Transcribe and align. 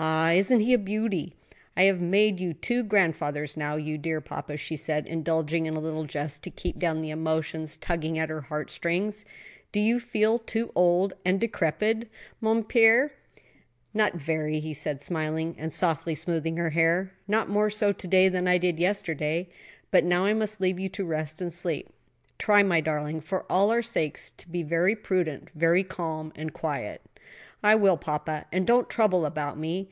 "Ah, 0.00 0.30
isn't 0.30 0.60
he 0.60 0.72
a 0.72 0.78
beauty? 0.78 1.34
I 1.76 1.82
have 1.84 2.00
made 2.00 2.38
you 2.38 2.54
two 2.54 2.84
grand 2.84 3.16
fathers 3.16 3.56
now, 3.56 3.74
you 3.74 3.98
dear 3.98 4.20
papa!" 4.20 4.56
she 4.56 4.76
said, 4.76 5.08
indulging 5.08 5.66
in 5.66 5.74
a 5.74 5.80
little 5.80 6.04
jest 6.04 6.44
to 6.44 6.50
keep 6.50 6.78
down 6.78 7.00
the 7.00 7.10
emotions 7.10 7.76
tugging 7.76 8.16
at 8.16 8.28
her 8.28 8.42
heart 8.42 8.70
strings. 8.70 9.24
"Do 9.72 9.80
you 9.80 9.96
begin 10.00 10.38
to 10.38 10.44
feel 10.68 10.72
old 10.76 11.14
and 11.24 11.40
decrepit, 11.40 12.08
mon 12.40 12.62
père?" 12.62 13.10
"Not 13.92 14.14
very," 14.14 14.60
he 14.60 14.72
said 14.72 15.02
smiling, 15.02 15.56
and 15.58 15.72
softly 15.72 16.14
smoothing 16.14 16.58
her 16.58 16.70
hair; 16.70 17.14
"not 17.26 17.48
more 17.48 17.68
so 17.68 17.90
to 17.90 18.06
day 18.06 18.28
than 18.28 18.46
I 18.46 18.56
did 18.56 18.78
yesterday. 18.78 19.48
But 19.90 20.04
now 20.04 20.26
I 20.26 20.32
must 20.32 20.60
leave 20.60 20.78
you 20.78 20.88
to 20.90 21.04
rest 21.04 21.40
and 21.42 21.52
sleep. 21.52 21.88
Try, 22.38 22.62
my 22.62 22.80
darling, 22.80 23.20
for 23.20 23.46
all 23.50 23.72
our 23.72 23.82
sakes, 23.82 24.30
to 24.30 24.48
be 24.48 24.62
very 24.62 24.94
prudent, 24.94 25.50
very 25.56 25.82
calm 25.82 26.30
and 26.36 26.52
quiet." 26.52 27.00
"I 27.64 27.74
will, 27.74 27.96
papa; 27.96 28.44
and 28.52 28.64
don't 28.64 28.88
trouble 28.88 29.26
about 29.26 29.58
me. 29.58 29.86